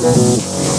[0.00, 0.77] Música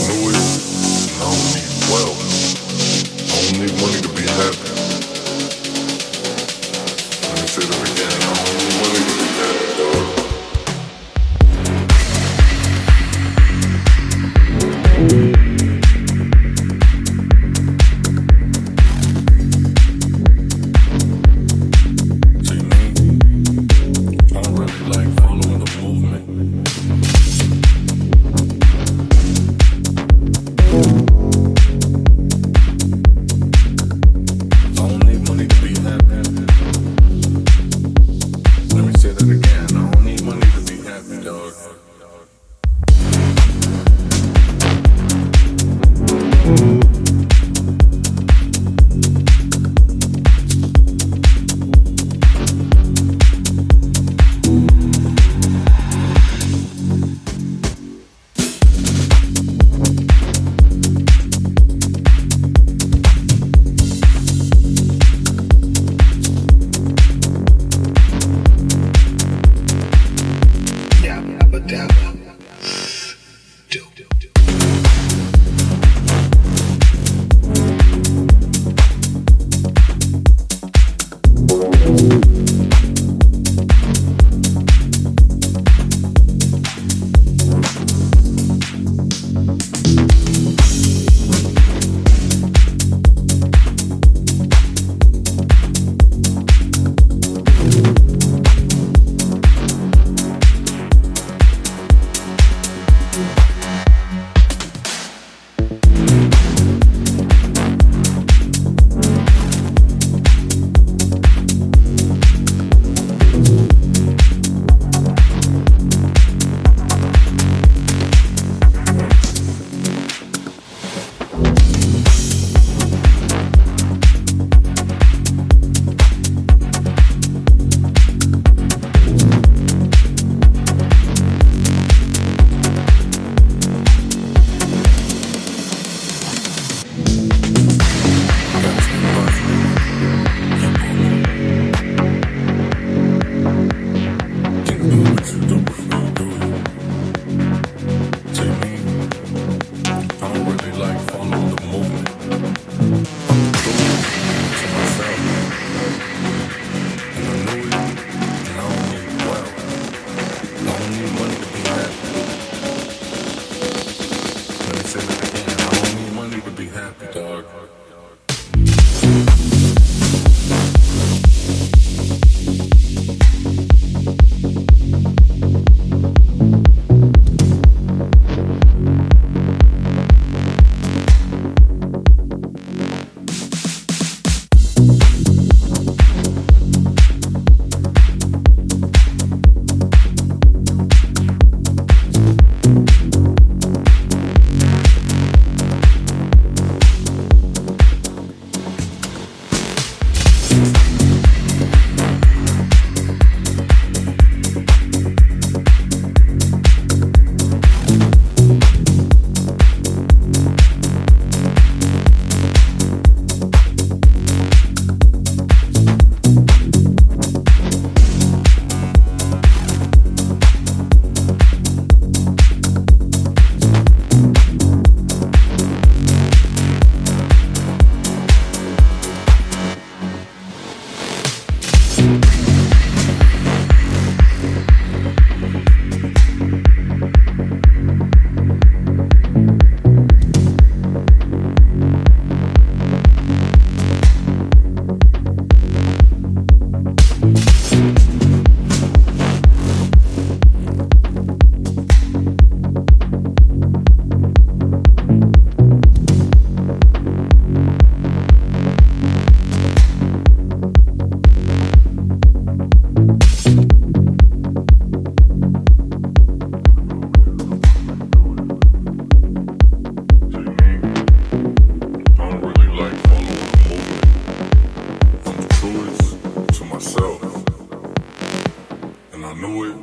[279.29, 279.75] I knew it,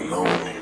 [0.00, 0.55] and I